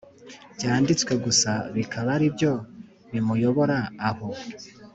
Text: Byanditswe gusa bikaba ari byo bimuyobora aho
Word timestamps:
Byanditswe 0.55 1.13
gusa 1.25 1.51
bikaba 1.75 2.09
ari 2.15 2.27
byo 2.35 2.53
bimuyobora 3.11 3.77
aho 4.09 4.29